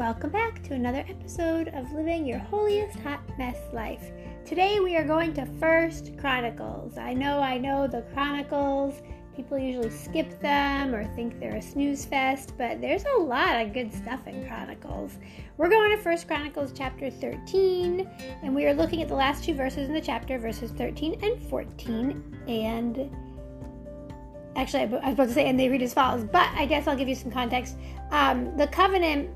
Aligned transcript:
Welcome 0.00 0.30
back 0.30 0.62
to 0.62 0.72
another 0.72 1.04
episode 1.06 1.68
of 1.68 1.92
Living 1.92 2.24
Your 2.24 2.38
Holiest 2.38 2.98
Hot 3.00 3.20
Mess 3.36 3.58
Life. 3.70 4.12
Today 4.46 4.80
we 4.80 4.96
are 4.96 5.04
going 5.04 5.34
to 5.34 5.44
First 5.60 6.16
Chronicles. 6.16 6.96
I 6.96 7.12
know, 7.12 7.40
I 7.40 7.58
know 7.58 7.86
the 7.86 8.00
Chronicles. 8.14 9.02
People 9.36 9.58
usually 9.58 9.90
skip 9.90 10.40
them 10.40 10.94
or 10.94 11.04
think 11.14 11.38
they're 11.38 11.56
a 11.56 11.60
snooze 11.60 12.06
fest, 12.06 12.54
but 12.56 12.80
there's 12.80 13.04
a 13.14 13.20
lot 13.20 13.60
of 13.60 13.74
good 13.74 13.92
stuff 13.92 14.26
in 14.26 14.48
Chronicles. 14.48 15.18
We're 15.58 15.68
going 15.68 15.94
to 15.94 16.02
First 16.02 16.26
Chronicles 16.26 16.72
chapter 16.74 17.10
13, 17.10 18.08
and 18.42 18.54
we 18.54 18.64
are 18.64 18.72
looking 18.72 19.02
at 19.02 19.08
the 19.08 19.14
last 19.14 19.44
two 19.44 19.52
verses 19.52 19.86
in 19.86 19.92
the 19.92 20.00
chapter, 20.00 20.38
verses 20.38 20.70
13 20.70 21.22
and 21.22 21.42
14. 21.50 22.38
And 22.48 23.14
actually, 24.56 24.84
I 24.84 24.86
was 24.86 25.12
about 25.12 25.28
to 25.28 25.34
say, 25.34 25.44
and 25.46 25.60
they 25.60 25.68
read 25.68 25.82
as 25.82 25.92
follows, 25.92 26.24
but 26.24 26.48
I 26.54 26.64
guess 26.64 26.86
I'll 26.86 26.96
give 26.96 27.06
you 27.06 27.14
some 27.14 27.30
context. 27.30 27.76
Um, 28.12 28.56
the 28.56 28.66
covenant 28.66 29.28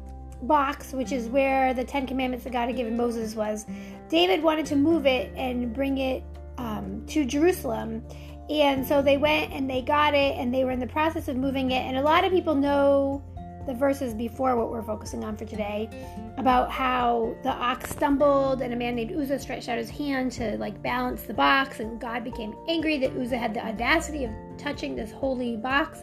box, 0.46 0.92
which 0.92 1.12
is 1.12 1.28
where 1.28 1.74
the 1.74 1.84
Ten 1.84 2.06
Commandments 2.06 2.44
that 2.44 2.52
God 2.52 2.66
had 2.66 2.76
given 2.76 2.96
Moses 2.96 3.34
was, 3.34 3.66
David 4.08 4.42
wanted 4.42 4.66
to 4.66 4.76
move 4.76 5.06
it 5.06 5.32
and 5.36 5.72
bring 5.72 5.98
it 5.98 6.22
um, 6.58 7.04
to 7.08 7.24
Jerusalem. 7.24 8.04
And 8.50 8.86
so 8.86 9.00
they 9.00 9.16
went 9.16 9.52
and 9.52 9.68
they 9.68 9.80
got 9.80 10.14
it 10.14 10.36
and 10.36 10.52
they 10.52 10.64
were 10.64 10.70
in 10.70 10.80
the 10.80 10.86
process 10.86 11.28
of 11.28 11.36
moving 11.36 11.70
it. 11.70 11.80
And 11.80 11.96
a 11.96 12.02
lot 12.02 12.24
of 12.24 12.32
people 12.32 12.54
know 12.54 13.22
the 13.66 13.74
verses 13.74 14.14
before 14.14 14.56
what 14.56 14.70
we're 14.70 14.82
focusing 14.82 15.24
on 15.24 15.36
for 15.36 15.44
today 15.44 15.88
about 16.36 16.70
how 16.70 17.34
the 17.42 17.50
ox 17.50 17.90
stumbled 17.90 18.60
and 18.60 18.72
a 18.72 18.76
man 18.76 18.94
named 18.94 19.12
Uzzah 19.12 19.38
stretched 19.38 19.68
out 19.68 19.78
his 19.78 19.90
hand 19.90 20.32
to 20.32 20.56
like 20.58 20.82
balance 20.82 21.22
the 21.22 21.34
box 21.34 21.80
and 21.80 22.00
God 22.00 22.24
became 22.24 22.54
angry 22.68 22.98
that 22.98 23.16
Uzzah 23.16 23.38
had 23.38 23.54
the 23.54 23.64
audacity 23.64 24.24
of 24.24 24.32
touching 24.58 24.94
this 24.94 25.10
holy 25.12 25.56
box 25.56 26.00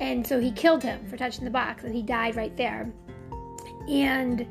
and 0.00 0.26
so 0.26 0.40
he 0.40 0.50
killed 0.50 0.82
him 0.82 1.06
for 1.06 1.16
touching 1.16 1.44
the 1.44 1.50
box 1.50 1.84
and 1.84 1.94
he 1.94 2.02
died 2.02 2.34
right 2.34 2.56
there 2.56 2.92
and 3.90 4.46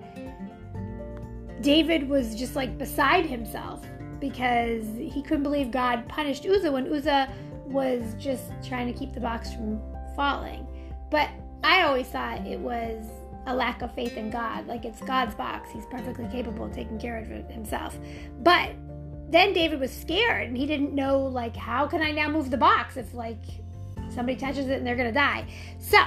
David 1.62 2.08
was 2.08 2.36
just 2.36 2.56
like 2.56 2.78
beside 2.78 3.26
himself 3.26 3.86
because 4.20 4.86
he 4.98 5.22
couldn't 5.22 5.44
believe 5.44 5.72
God 5.72 6.08
punished 6.08 6.46
Uzzah 6.46 6.72
when 6.72 6.92
Uzzah 6.92 7.30
was 7.66 8.16
just 8.20 8.44
trying 8.64 8.92
to 8.92 8.98
keep 8.98 9.14
the 9.14 9.20
box 9.20 9.54
from 9.54 9.82
falling. 10.16 10.68
But 11.10 11.30
I 11.64 11.84
always 11.84 12.08
thought 12.08 12.46
it 12.46 12.60
was 12.60 13.06
a 13.48 13.56
lack 13.56 13.82
of 13.82 13.94
faith 13.96 14.18
in 14.18 14.30
God. 14.30 14.68
Like 14.68 14.86
it's 14.86 15.02
God's 15.02 15.36
box. 15.36 15.70
He's 15.72 15.86
perfectly 15.86 16.28
capable 16.28 16.66
of 16.66 16.74
taking 16.74 17.00
care 17.00 17.18
of 17.18 17.32
it 17.32 17.50
himself. 17.50 17.98
But 18.42 18.72
then 19.30 19.54
David 19.54 19.80
was 19.80 19.92
scared 19.92 20.48
and 20.48 20.58
he 20.58 20.66
didn't 20.66 20.94
know 20.94 21.20
like 21.20 21.56
how 21.56 21.88
can 21.88 22.02
I 22.02 22.12
now 22.12 22.30
move 22.30 22.50
the 22.50 22.58
box 22.58 22.98
if 22.98 23.14
like 23.14 23.44
somebody 24.10 24.38
touches 24.38 24.68
it 24.68 24.78
and 24.78 24.88
they're 24.88 24.96
going 24.96 25.08
to 25.08 25.14
die. 25.14 25.46
So, 25.80 26.00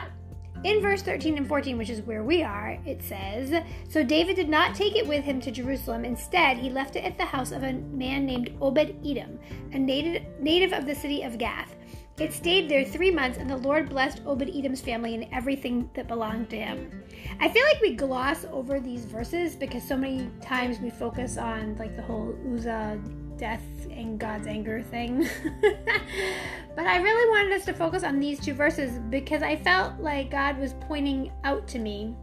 in 0.64 0.80
verse 0.80 1.02
13 1.02 1.36
and 1.36 1.48
14, 1.48 1.76
which 1.76 1.90
is 1.90 2.02
where 2.02 2.22
we 2.22 2.42
are, 2.42 2.78
it 2.86 3.02
says 3.02 3.62
So 3.88 4.02
David 4.02 4.36
did 4.36 4.48
not 4.48 4.74
take 4.74 4.96
it 4.96 5.06
with 5.06 5.24
him 5.24 5.40
to 5.40 5.50
Jerusalem. 5.50 6.04
Instead, 6.04 6.58
he 6.58 6.70
left 6.70 6.96
it 6.96 7.04
at 7.04 7.18
the 7.18 7.24
house 7.24 7.52
of 7.52 7.62
a 7.62 7.72
man 7.72 8.26
named 8.26 8.56
Obed 8.60 8.94
Edom, 9.04 9.38
a 9.72 9.78
native, 9.78 10.22
native 10.38 10.72
of 10.72 10.86
the 10.86 10.94
city 10.94 11.22
of 11.22 11.38
Gath. 11.38 11.74
It 12.18 12.32
stayed 12.32 12.68
there 12.68 12.84
three 12.84 13.10
months, 13.10 13.38
and 13.38 13.48
the 13.48 13.56
Lord 13.56 13.88
blessed 13.88 14.20
Obed 14.26 14.50
Edom's 14.54 14.82
family 14.82 15.14
and 15.14 15.26
everything 15.32 15.90
that 15.94 16.08
belonged 16.08 16.50
to 16.50 16.56
him. 16.56 17.02
I 17.40 17.48
feel 17.48 17.64
like 17.64 17.80
we 17.80 17.94
gloss 17.94 18.44
over 18.52 18.78
these 18.78 19.06
verses 19.06 19.56
because 19.56 19.82
so 19.82 19.96
many 19.96 20.30
times 20.42 20.78
we 20.78 20.90
focus 20.90 21.38
on 21.38 21.76
like 21.78 21.96
the 21.96 22.02
whole 22.02 22.36
Uzzah 22.54 23.00
death 23.36 23.62
and 24.02 24.18
God's 24.18 24.46
anger 24.46 24.82
thing. 24.82 25.28
but 25.60 26.86
I 26.86 26.98
really 26.98 27.30
wanted 27.30 27.52
us 27.52 27.64
to 27.66 27.72
focus 27.72 28.04
on 28.04 28.20
these 28.20 28.40
two 28.40 28.54
verses 28.54 28.98
because 29.10 29.42
I 29.42 29.56
felt 29.56 29.98
like 30.00 30.30
God 30.30 30.58
was 30.58 30.74
pointing 30.80 31.32
out 31.44 31.66
to 31.68 31.78
me 31.78 32.16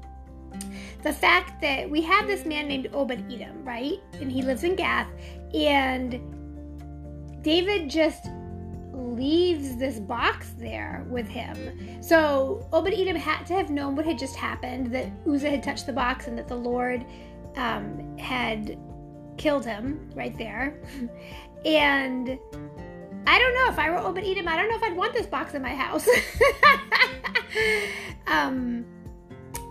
the 1.03 1.13
fact 1.13 1.61
that 1.61 1.89
we 1.89 2.01
have 2.01 2.27
this 2.27 2.45
man 2.45 2.67
named 2.67 2.89
Obed 2.93 3.31
Edom, 3.31 3.63
right? 3.63 3.99
And 4.13 4.31
he 4.31 4.41
lives 4.41 4.63
in 4.63 4.75
Gath. 4.75 5.07
And 5.53 6.19
David 7.41 7.89
just 7.89 8.27
leaves 8.91 9.77
this 9.77 9.99
box 9.99 10.53
there 10.57 11.05
with 11.09 11.27
him. 11.27 12.01
So 12.01 12.67
Obed 12.73 12.93
Edom 12.93 13.15
had 13.15 13.45
to 13.47 13.53
have 13.53 13.69
known 13.69 13.95
what 13.95 14.05
had 14.05 14.19
just 14.19 14.35
happened 14.35 14.91
that 14.93 15.09
Uzzah 15.27 15.49
had 15.49 15.63
touched 15.63 15.85
the 15.85 15.93
box 15.93 16.27
and 16.27 16.37
that 16.37 16.47
the 16.47 16.55
Lord 16.55 17.05
um, 17.55 18.17
had 18.17 18.77
killed 19.39 19.65
him 19.65 20.07
right 20.13 20.37
there. 20.37 20.77
and 21.65 22.37
I 23.25 23.39
don't 23.39 23.53
know 23.55 23.69
if 23.69 23.79
I 23.79 23.89
were 23.89 23.97
Obed 23.97 24.23
Edom, 24.23 24.47
I 24.47 24.55
don't 24.55 24.69
know 24.69 24.75
if 24.75 24.83
I'd 24.83 24.95
want 24.95 25.13
this 25.13 25.25
box 25.25 25.55
in 25.55 25.63
my 25.63 25.73
house. 25.73 26.07
um, 28.27 28.85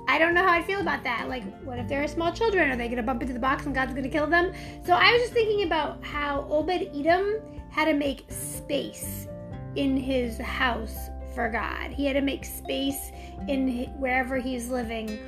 I 0.09 0.19
don't 0.19 0.33
know 0.33 0.43
how 0.43 0.53
I'd 0.53 0.65
feel 0.65 0.81
about 0.81 1.05
that. 1.05 1.29
Like, 1.29 1.45
what 1.62 1.79
if 1.79 1.87
there 1.87 2.03
are 2.03 2.09
small 2.09 2.33
children? 2.33 2.71
Are 2.71 2.77
they 2.77 2.89
to 2.89 3.03
bump 3.03 3.21
into 3.21 3.34
the 3.34 3.41
box 3.41 3.67
and 3.67 3.75
God's 3.75 3.95
to 3.95 4.09
kill 4.09 4.27
them? 4.27 4.53
So 4.84 4.95
I 4.95 5.12
was 5.12 5.23
just 5.23 5.34
thinking 5.34 5.65
about 5.65 6.03
how 6.03 6.49
Obed 6.50 6.91
Edom 6.95 7.41
had 7.71 7.85
to 7.85 7.95
make 7.95 8.25
space 8.31 9.29
in 9.77 9.97
his 9.97 10.39
house 10.39 11.11
for 11.35 11.50
God. 11.50 11.91
He 11.91 12.06
had 12.06 12.15
to 12.15 12.23
make 12.23 12.45
space 12.45 13.12
in 13.49 13.85
wherever 13.99 14.39
he's 14.39 14.71
living 14.71 15.19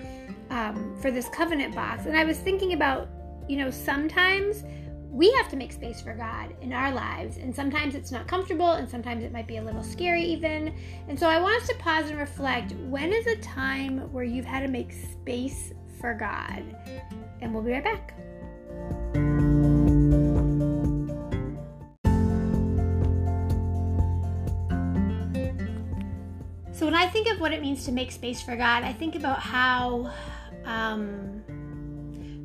um, 0.49 0.97
for 1.01 1.11
this 1.11 1.29
covenant 1.29 1.75
box. 1.75 2.07
And 2.07 2.17
I 2.17 2.25
was 2.25 2.39
thinking 2.39 2.73
about 2.73 3.09
you 3.51 3.57
know, 3.57 3.69
sometimes 3.69 4.63
we 5.11 5.33
have 5.33 5.49
to 5.49 5.57
make 5.57 5.73
space 5.73 6.01
for 6.01 6.15
God 6.15 6.55
in 6.61 6.73
our 6.73 6.95
lives, 6.95 7.37
and 7.37 7.53
sometimes 7.53 7.97
it's 7.97 8.13
not 8.13 8.29
comfortable, 8.29 8.75
and 8.75 8.89
sometimes 8.89 9.25
it 9.25 9.33
might 9.33 9.49
be 9.49 9.57
a 9.57 9.63
little 9.63 9.83
scary, 9.83 10.23
even. 10.23 10.73
And 11.09 11.19
so 11.19 11.29
I 11.29 11.41
want 11.41 11.61
us 11.61 11.69
to 11.69 11.75
pause 11.75 12.09
and 12.11 12.19
reflect 12.21 12.75
when 12.89 13.13
is 13.13 13.27
a 13.27 13.35
time 13.39 14.13
where 14.13 14.23
you've 14.23 14.45
had 14.45 14.61
to 14.61 14.69
make 14.69 14.93
space 14.93 15.73
for 16.01 16.15
God? 16.15 16.63
And 17.41 17.53
we'll 17.53 17.65
be 17.65 17.73
right 17.73 17.83
back. 17.83 18.15
So, 26.73 26.87
when 26.87 26.95
I 26.95 27.09
think 27.09 27.29
of 27.29 27.41
what 27.41 27.53
it 27.53 27.61
means 27.61 27.85
to 27.87 27.93
make 27.93 28.13
space 28.13 28.41
for 28.41 28.55
God, 28.55 28.85
I 28.85 28.93
think 28.93 29.17
about 29.17 29.41
how 29.41 30.13
um, 30.65 31.43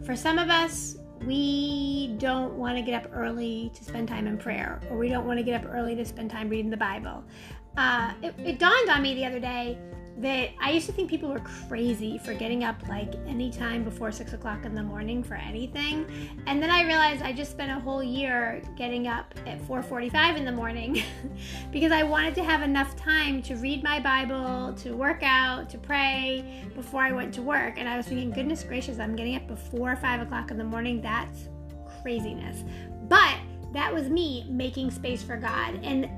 for 0.06 0.16
some 0.16 0.38
of 0.38 0.50
us, 0.50 0.98
we 1.26 2.16
don't 2.20 2.54
want 2.54 2.78
to 2.78 2.84
get 2.84 2.94
up 2.94 3.12
early 3.14 3.72
to 3.74 3.84
spend 3.84 4.08
time 4.08 4.28
in 4.28 4.38
prayer, 4.38 4.82
or 4.90 4.98
we 4.98 5.10
don't 5.10 5.26
want 5.26 5.40
to 5.40 5.44
get 5.44 5.64
up 5.64 5.70
early 5.72 5.96
to 5.96 6.06
spend 6.06 6.30
time 6.30 6.48
reading 6.48 6.70
the 6.70 6.78
Bible. 6.78 7.24
Uh, 7.76 8.14
it, 8.22 8.36
it 8.38 8.60
dawned 8.60 8.90
on 8.90 9.02
me 9.02 9.16
the 9.16 9.26
other 9.26 9.40
day 9.40 9.78
that 10.18 10.52
I 10.62 10.72
used 10.72 10.86
to 10.86 10.94
think 10.94 11.10
people 11.10 11.30
were 11.30 11.42
crazy 11.68 12.18
for 12.18 12.34
getting 12.34 12.64
up 12.64 12.76
like 12.88 13.14
any 13.28 13.52
time 13.52 13.84
before 13.84 14.12
six 14.12 14.32
o'clock 14.32 14.64
in 14.64 14.74
the 14.74 14.84
morning 14.84 15.22
for 15.22 15.36
anything. 15.36 16.06
And 16.48 16.64
then 16.64 16.70
I 16.70 16.84
realized 16.84 17.22
I 17.22 17.34
just 17.34 17.52
spent 17.52 17.72
a 17.72 17.80
whole 17.80 18.02
year 18.02 18.62
getting 18.78 19.08
up 19.08 19.34
at 19.46 19.62
4:45 19.68 20.38
in 20.38 20.46
the 20.46 20.52
morning 20.52 21.04
because 21.72 21.92
I 21.92 22.04
wanted 22.04 22.34
to 22.36 22.44
have 22.44 22.62
enough 22.62 22.96
time 22.96 23.42
to 23.44 23.56
read 23.56 23.84
my 23.84 24.00
Bible, 24.00 24.74
to 24.76 24.94
work 24.96 25.22
out, 25.22 25.70
to 25.72 25.78
pray 25.78 26.64
before 26.76 27.02
I 27.02 27.12
went 27.12 27.34
to 27.34 27.42
work. 27.42 27.78
And 27.78 27.90
I 27.90 27.98
was 27.98 28.06
thinking, 28.06 28.32
goodness 28.32 28.64
gracious, 28.64 29.00
I'm 29.00 29.16
getting 29.16 29.36
up 29.36 29.48
before 29.48 29.96
five 29.98 30.22
o'clock 30.22 30.50
in 30.50 30.58
the 30.58 30.64
morning. 30.64 31.02
That's 31.02 31.50
craziness. 32.02 32.64
But 33.10 33.36
that 33.74 33.94
was 33.94 34.08
me 34.10 34.46
making 34.50 34.92
space 34.92 35.22
for 35.22 35.36
God. 35.36 35.80
And 35.84 36.10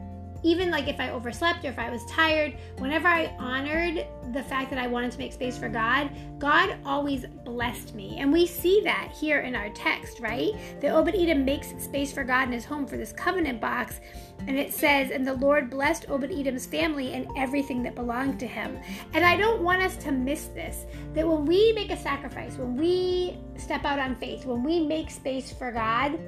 even 0.43 0.71
like 0.71 0.87
if 0.87 0.99
I 0.99 1.09
overslept 1.09 1.65
or 1.65 1.69
if 1.69 1.79
I 1.79 1.89
was 1.89 2.05
tired, 2.05 2.57
whenever 2.77 3.07
I 3.07 3.35
honored 3.39 4.05
the 4.33 4.43
fact 4.43 4.69
that 4.69 4.79
I 4.79 4.87
wanted 4.87 5.11
to 5.11 5.17
make 5.17 5.33
space 5.33 5.57
for 5.57 5.69
God, 5.69 6.09
God 6.37 6.77
always 6.85 7.25
blessed 7.45 7.95
me. 7.95 8.17
And 8.19 8.31
we 8.31 8.45
see 8.45 8.81
that 8.83 9.11
here 9.19 9.41
in 9.41 9.55
our 9.55 9.69
text, 9.69 10.19
right? 10.19 10.51
That 10.81 10.93
Obed 10.93 11.15
Edom 11.15 11.45
makes 11.45 11.69
space 11.83 12.11
for 12.11 12.23
God 12.23 12.47
in 12.47 12.53
his 12.53 12.65
home 12.65 12.85
for 12.85 12.97
this 12.97 13.11
covenant 13.11 13.61
box. 13.61 13.99
And 14.47 14.57
it 14.57 14.73
says, 14.73 15.11
And 15.11 15.25
the 15.25 15.33
Lord 15.33 15.69
blessed 15.69 16.09
Obed 16.09 16.31
Edom's 16.31 16.65
family 16.65 17.13
and 17.13 17.27
everything 17.37 17.81
that 17.83 17.95
belonged 17.95 18.39
to 18.41 18.47
him. 18.47 18.77
And 19.13 19.25
I 19.25 19.35
don't 19.35 19.61
want 19.61 19.81
us 19.81 19.97
to 19.97 20.11
miss 20.11 20.47
this 20.47 20.85
that 21.13 21.27
when 21.27 21.45
we 21.45 21.71
make 21.73 21.91
a 21.91 21.97
sacrifice, 21.97 22.57
when 22.57 22.75
we 22.75 23.37
step 23.57 23.85
out 23.85 23.99
on 23.99 24.15
faith, 24.15 24.45
when 24.45 24.63
we 24.63 24.85
make 24.85 25.09
space 25.09 25.51
for 25.51 25.71
God, 25.71 26.19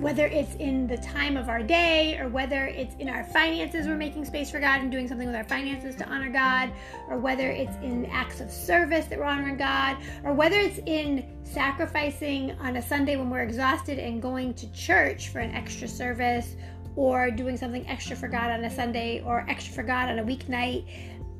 whether 0.00 0.26
it's 0.26 0.54
in 0.56 0.86
the 0.86 0.96
time 0.96 1.36
of 1.36 1.48
our 1.48 1.62
day 1.62 2.18
or 2.18 2.28
whether 2.28 2.66
it's 2.66 2.94
in 2.96 3.08
our 3.08 3.24
finances, 3.24 3.86
we're 3.86 3.96
making 3.96 4.24
space 4.24 4.50
for 4.50 4.58
God 4.58 4.80
and 4.80 4.90
doing 4.90 5.06
something 5.06 5.26
with 5.26 5.36
our 5.36 5.44
finances 5.44 5.94
to 5.96 6.08
honor 6.08 6.30
God, 6.30 6.72
or 7.08 7.18
whether 7.18 7.50
it's 7.50 7.76
in 7.76 8.06
acts 8.06 8.40
of 8.40 8.50
service 8.50 9.06
that 9.06 9.18
we're 9.18 9.24
honoring 9.24 9.56
God, 9.56 9.96
or 10.24 10.32
whether 10.32 10.56
it's 10.56 10.78
in 10.86 11.24
sacrificing 11.44 12.52
on 12.60 12.76
a 12.76 12.82
Sunday 12.82 13.16
when 13.16 13.30
we're 13.30 13.42
exhausted 13.42 13.98
and 13.98 14.22
going 14.22 14.54
to 14.54 14.70
church 14.72 15.28
for 15.28 15.40
an 15.40 15.54
extra 15.54 15.86
service, 15.86 16.56
or 16.94 17.30
doing 17.30 17.56
something 17.56 17.86
extra 17.88 18.14
for 18.14 18.28
God 18.28 18.50
on 18.50 18.64
a 18.64 18.70
Sunday 18.70 19.22
or 19.24 19.46
extra 19.48 19.72
for 19.72 19.82
God 19.82 20.10
on 20.10 20.18
a 20.18 20.24
weeknight. 20.24 20.84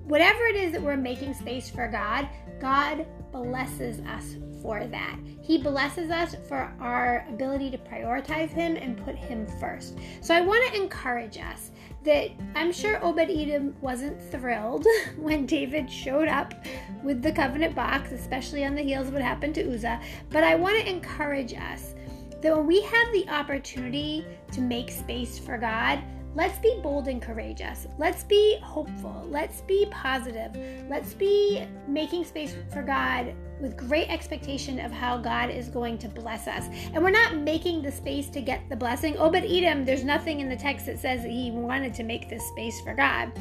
Whatever 0.04 0.44
it 0.46 0.56
is 0.56 0.72
that 0.72 0.82
we're 0.82 0.96
making 0.96 1.34
space 1.34 1.70
for 1.70 1.88
God, 1.88 2.28
God 2.60 3.06
blesses 3.32 4.00
us 4.00 4.36
for 4.60 4.86
that. 4.86 5.18
He 5.40 5.58
blesses 5.58 6.10
us 6.10 6.36
for 6.48 6.72
our 6.80 7.26
ability 7.28 7.70
to 7.70 7.78
prioritize 7.78 8.50
Him 8.50 8.76
and 8.76 9.02
put 9.04 9.16
Him 9.16 9.46
first. 9.60 9.98
So 10.20 10.34
I 10.34 10.40
want 10.40 10.72
to 10.72 10.80
encourage 10.80 11.38
us 11.38 11.70
that 12.04 12.30
I'm 12.54 12.72
sure 12.72 13.04
Obed 13.04 13.30
Edom 13.30 13.76
wasn't 13.80 14.20
thrilled 14.30 14.86
when 15.16 15.46
David 15.46 15.90
showed 15.90 16.28
up 16.28 16.54
with 17.02 17.22
the 17.22 17.32
covenant 17.32 17.74
box, 17.74 18.12
especially 18.12 18.64
on 18.64 18.74
the 18.74 18.82
heels 18.82 19.08
of 19.08 19.14
what 19.14 19.22
happened 19.22 19.54
to 19.56 19.74
Uzzah. 19.74 20.00
But 20.30 20.44
I 20.44 20.54
want 20.54 20.80
to 20.80 20.88
encourage 20.88 21.54
us 21.54 21.94
that 22.40 22.56
when 22.56 22.66
we 22.66 22.82
have 22.82 23.12
the 23.12 23.28
opportunity 23.28 24.26
to 24.52 24.60
make 24.60 24.90
space 24.90 25.38
for 25.38 25.58
God, 25.58 26.02
let's 26.34 26.58
be 26.58 26.78
bold 26.82 27.08
and 27.08 27.20
courageous. 27.20 27.86
Let's 27.98 28.24
be 28.24 28.58
hopeful. 28.62 29.26
Let's 29.28 29.60
be 29.62 29.86
positive. 29.90 30.56
Let's 30.88 31.14
be 31.14 31.64
making 31.86 32.24
space 32.24 32.54
for 32.72 32.82
God 32.82 33.34
with 33.60 33.76
great 33.76 34.08
expectation 34.08 34.80
of 34.80 34.90
how 34.90 35.18
God 35.18 35.50
is 35.50 35.68
going 35.68 35.98
to 35.98 36.08
bless 36.08 36.48
us. 36.48 36.66
And 36.92 37.02
we're 37.02 37.10
not 37.10 37.36
making 37.36 37.82
the 37.82 37.92
space 37.92 38.28
to 38.30 38.40
get 38.40 38.68
the 38.68 38.76
blessing. 38.76 39.16
Oh, 39.18 39.26
Obed 39.26 39.44
Edom, 39.44 39.84
there's 39.84 40.04
nothing 40.04 40.40
in 40.40 40.48
the 40.48 40.56
text 40.56 40.86
that 40.86 40.98
says 40.98 41.22
that 41.22 41.30
he 41.30 41.50
wanted 41.50 41.94
to 41.94 42.02
make 42.02 42.28
this 42.28 42.46
space 42.48 42.80
for 42.80 42.94
God. 42.94 43.32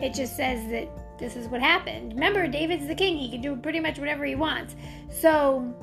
It 0.00 0.14
just 0.14 0.36
says 0.36 0.68
that 0.70 0.88
this 1.18 1.36
is 1.36 1.48
what 1.48 1.60
happened. 1.60 2.14
Remember, 2.14 2.46
David's 2.46 2.86
the 2.86 2.94
king, 2.94 3.16
he 3.16 3.30
can 3.30 3.40
do 3.40 3.56
pretty 3.56 3.80
much 3.80 3.98
whatever 3.98 4.24
he 4.24 4.34
wants. 4.34 4.76
So, 5.10 5.74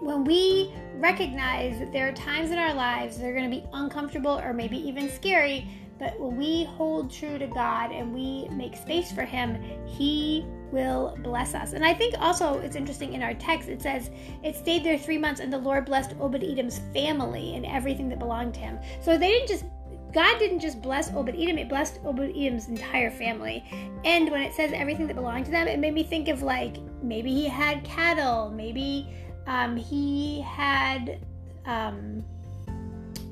when 0.00 0.24
we 0.24 0.72
recognize 0.96 1.78
that 1.78 1.92
there 1.92 2.08
are 2.08 2.12
times 2.12 2.50
in 2.50 2.58
our 2.58 2.74
lives 2.74 3.18
that 3.18 3.26
are 3.26 3.32
going 3.32 3.50
to 3.50 3.56
be 3.56 3.64
uncomfortable 3.72 4.38
or 4.38 4.52
maybe 4.52 4.76
even 4.76 5.08
scary, 5.08 5.68
but 5.98 6.18
when 6.20 6.36
we 6.36 6.64
hold 6.64 7.10
true 7.10 7.38
to 7.38 7.46
God 7.46 7.90
and 7.90 8.14
we 8.14 8.48
make 8.48 8.76
space 8.76 9.10
for 9.10 9.22
Him, 9.22 9.62
He 9.86 10.44
will 10.70 11.16
bless 11.22 11.54
us. 11.54 11.72
And 11.72 11.84
I 11.84 11.94
think 11.94 12.14
also 12.18 12.58
it's 12.58 12.76
interesting 12.76 13.14
in 13.14 13.22
our 13.22 13.34
text, 13.34 13.68
it 13.68 13.80
says, 13.80 14.10
It 14.42 14.56
stayed 14.56 14.84
there 14.84 14.98
three 14.98 15.18
months, 15.18 15.40
and 15.40 15.52
the 15.52 15.58
Lord 15.58 15.86
blessed 15.86 16.14
Obed 16.20 16.42
Edom's 16.42 16.80
family 16.92 17.54
and 17.56 17.64
everything 17.64 18.08
that 18.10 18.18
belonged 18.18 18.54
to 18.54 18.60
him. 18.60 18.78
So 19.00 19.16
they 19.16 19.28
didn't 19.28 19.48
just 19.48 19.64
God 20.12 20.38
didn't 20.38 20.60
just 20.60 20.80
bless 20.80 21.12
Obed 21.12 21.34
Edom, 21.36 21.58
it 21.58 21.68
blessed 21.68 22.00
Obed 22.04 22.34
Edom's 22.34 22.68
entire 22.68 23.10
family. 23.10 23.62
And 24.04 24.30
when 24.30 24.40
it 24.40 24.54
says 24.54 24.72
everything 24.72 25.06
that 25.08 25.14
belonged 25.14 25.44
to 25.46 25.50
them, 25.50 25.68
it 25.68 25.78
made 25.78 25.92
me 25.92 26.04
think 26.04 26.28
of 26.28 26.42
like 26.42 26.78
maybe 27.02 27.34
he 27.34 27.46
had 27.46 27.84
cattle, 27.84 28.50
maybe 28.50 29.14
um, 29.46 29.76
he 29.76 30.40
had 30.40 31.20
um, 31.66 32.24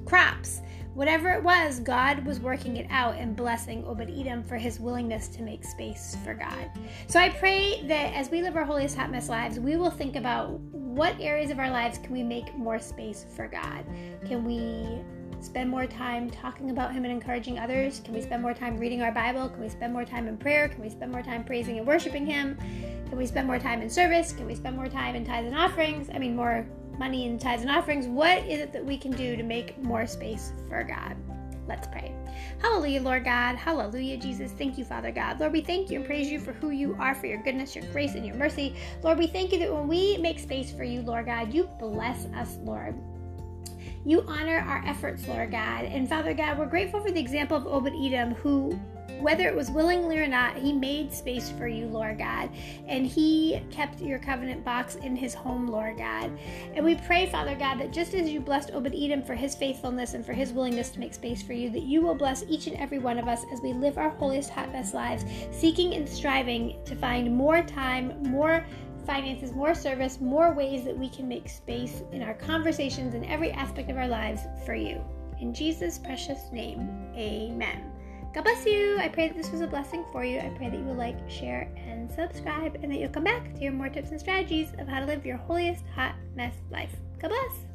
crops 0.04 0.60
Whatever 0.94 1.30
it 1.30 1.42
was, 1.42 1.80
God 1.80 2.24
was 2.24 2.38
working 2.38 2.76
it 2.76 2.86
out 2.88 3.16
and 3.16 3.34
blessing 3.34 3.84
Obed 3.84 4.08
Edom 4.08 4.44
for 4.44 4.56
his 4.56 4.78
willingness 4.78 5.26
to 5.28 5.42
make 5.42 5.64
space 5.64 6.16
for 6.24 6.34
God. 6.34 6.70
So 7.08 7.18
I 7.18 7.30
pray 7.30 7.82
that 7.88 8.14
as 8.14 8.30
we 8.30 8.42
live 8.42 8.56
our 8.56 8.64
holiest 8.64 8.96
hot 8.96 9.10
mess 9.10 9.28
lives, 9.28 9.58
we 9.58 9.76
will 9.76 9.90
think 9.90 10.14
about 10.14 10.60
what 10.60 11.20
areas 11.20 11.50
of 11.50 11.58
our 11.58 11.68
lives 11.68 11.98
can 11.98 12.12
we 12.12 12.22
make 12.22 12.56
more 12.56 12.78
space 12.78 13.26
for 13.34 13.48
God? 13.48 13.84
Can 14.24 14.44
we 14.44 15.02
spend 15.40 15.68
more 15.68 15.84
time 15.84 16.30
talking 16.30 16.70
about 16.70 16.92
Him 16.92 17.04
and 17.04 17.12
encouraging 17.12 17.58
others? 17.58 18.00
Can 18.04 18.14
we 18.14 18.20
spend 18.20 18.40
more 18.40 18.54
time 18.54 18.78
reading 18.78 19.02
our 19.02 19.10
Bible? 19.10 19.48
Can 19.48 19.60
we 19.60 19.68
spend 19.68 19.92
more 19.92 20.04
time 20.04 20.28
in 20.28 20.36
prayer? 20.36 20.68
Can 20.68 20.80
we 20.80 20.88
spend 20.88 21.10
more 21.10 21.22
time 21.22 21.42
praising 21.42 21.78
and 21.78 21.86
worshiping 21.86 22.24
Him? 22.24 22.56
Can 23.08 23.18
we 23.18 23.26
spend 23.26 23.48
more 23.48 23.58
time 23.58 23.82
in 23.82 23.90
service? 23.90 24.32
Can 24.32 24.46
we 24.46 24.54
spend 24.54 24.76
more 24.76 24.86
time 24.86 25.16
in 25.16 25.24
tithes 25.24 25.48
and 25.48 25.56
offerings? 25.56 26.08
I 26.14 26.18
mean, 26.18 26.36
more 26.36 26.64
money 26.98 27.26
in 27.26 27.38
tithes 27.38 27.62
and 27.62 27.70
offerings. 27.70 28.06
What 28.06 28.38
is 28.46 28.60
it 28.60 28.72
that 28.72 28.84
we 28.84 28.96
can 28.98 29.12
do 29.12 29.36
to 29.36 29.42
make 29.42 29.78
more 29.82 30.06
space 30.06 30.52
for 30.68 30.82
God? 30.84 31.16
Let's 31.66 31.86
pray. 31.86 32.14
Hallelujah, 32.60 33.00
Lord 33.00 33.24
God. 33.24 33.56
Hallelujah, 33.56 34.18
Jesus. 34.18 34.52
Thank 34.52 34.76
you, 34.76 34.84
Father 34.84 35.10
God. 35.10 35.40
Lord, 35.40 35.52
we 35.52 35.60
thank 35.62 35.90
you 35.90 35.98
and 35.98 36.06
praise 36.06 36.30
you 36.30 36.38
for 36.38 36.52
who 36.52 36.70
you 36.70 36.94
are, 36.98 37.14
for 37.14 37.26
your 37.26 37.42
goodness, 37.42 37.74
your 37.74 37.84
grace, 37.92 38.14
and 38.14 38.26
your 38.26 38.36
mercy. 38.36 38.74
Lord, 39.02 39.18
we 39.18 39.26
thank 39.26 39.52
you 39.52 39.58
that 39.60 39.72
when 39.72 39.88
we 39.88 40.18
make 40.18 40.38
space 40.38 40.70
for 40.70 40.84
you, 40.84 41.00
Lord 41.00 41.26
God, 41.26 41.54
you 41.54 41.68
bless 41.78 42.26
us, 42.34 42.58
Lord. 42.62 42.94
You 44.04 44.22
honor 44.28 44.58
our 44.58 44.82
efforts, 44.86 45.26
Lord 45.26 45.50
God. 45.50 45.86
And 45.86 46.06
Father 46.06 46.34
God, 46.34 46.58
we're 46.58 46.66
grateful 46.66 47.00
for 47.00 47.10
the 47.10 47.20
example 47.20 47.56
of 47.56 47.66
Obed 47.66 47.94
Edom, 47.94 48.34
who 48.34 48.78
whether 49.20 49.48
it 49.48 49.54
was 49.54 49.70
willingly 49.70 50.18
or 50.18 50.26
not, 50.26 50.56
he 50.56 50.72
made 50.72 51.12
space 51.12 51.50
for 51.50 51.66
you, 51.66 51.86
Lord 51.86 52.18
God. 52.18 52.50
And 52.86 53.06
he 53.06 53.62
kept 53.70 54.00
your 54.00 54.18
covenant 54.18 54.64
box 54.64 54.96
in 54.96 55.16
his 55.16 55.34
home, 55.34 55.66
Lord 55.66 55.98
God. 55.98 56.30
And 56.74 56.84
we 56.84 56.96
pray, 56.96 57.26
Father 57.26 57.54
God, 57.54 57.78
that 57.80 57.92
just 57.92 58.14
as 58.14 58.28
you 58.28 58.40
blessed 58.40 58.72
Obed 58.72 58.94
Edom 58.94 59.22
for 59.22 59.34
his 59.34 59.54
faithfulness 59.54 60.14
and 60.14 60.24
for 60.24 60.32
his 60.32 60.52
willingness 60.52 60.90
to 60.90 61.00
make 61.00 61.14
space 61.14 61.42
for 61.42 61.52
you, 61.52 61.70
that 61.70 61.82
you 61.82 62.02
will 62.02 62.14
bless 62.14 62.44
each 62.48 62.66
and 62.66 62.76
every 62.76 62.98
one 62.98 63.18
of 63.18 63.28
us 63.28 63.44
as 63.52 63.60
we 63.60 63.72
live 63.72 63.98
our 63.98 64.10
holiest, 64.10 64.50
hot, 64.50 64.72
best 64.72 64.94
lives, 64.94 65.24
seeking 65.50 65.94
and 65.94 66.08
striving 66.08 66.78
to 66.84 66.94
find 66.94 67.34
more 67.34 67.62
time, 67.62 68.22
more 68.24 68.64
finances, 69.06 69.52
more 69.52 69.74
service, 69.74 70.20
more 70.20 70.52
ways 70.54 70.84
that 70.84 70.96
we 70.96 71.08
can 71.08 71.28
make 71.28 71.48
space 71.48 72.02
in 72.12 72.22
our 72.22 72.34
conversations 72.34 73.14
in 73.14 73.24
every 73.24 73.52
aspect 73.52 73.90
of 73.90 73.96
our 73.96 74.08
lives 74.08 74.42
for 74.64 74.74
you. 74.74 75.02
In 75.40 75.52
Jesus' 75.52 75.98
precious 75.98 76.50
name, 76.52 76.88
amen. 77.14 77.90
God 78.34 78.42
bless 78.42 78.66
you. 78.66 78.98
I 78.98 79.08
pray 79.08 79.28
that 79.28 79.36
this 79.36 79.52
was 79.52 79.60
a 79.60 79.66
blessing 79.68 80.04
for 80.10 80.24
you. 80.24 80.40
I 80.40 80.48
pray 80.56 80.68
that 80.68 80.76
you 80.76 80.84
will 80.84 80.96
like, 80.96 81.16
share, 81.30 81.72
and 81.76 82.10
subscribe, 82.10 82.76
and 82.82 82.90
that 82.90 82.98
you'll 82.98 83.10
come 83.10 83.22
back 83.22 83.54
to 83.54 83.60
hear 83.60 83.70
more 83.70 83.88
tips 83.88 84.10
and 84.10 84.18
strategies 84.18 84.72
of 84.78 84.88
how 84.88 84.98
to 84.98 85.06
live 85.06 85.24
your 85.24 85.36
holiest 85.36 85.84
hot 85.94 86.16
mess 86.34 86.54
life. 86.68 86.90
God 87.20 87.28
bless. 87.28 87.73